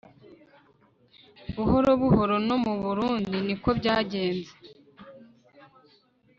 buhoro 1.53 1.91
buhoro. 2.01 2.35
no 2.47 2.55
mu 2.63 2.73
burundi 2.83 3.33
ni 3.47 3.55
ko 3.61 3.69
byagenze 3.79 4.53